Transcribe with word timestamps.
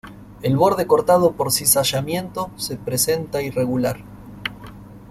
El 0.41 0.57
borde 0.57 0.87
cortado 0.87 1.33
por 1.33 1.51
cizallamiento 1.51 2.49
se 2.57 2.75
presenta 2.75 3.43
irregular. 3.43 4.03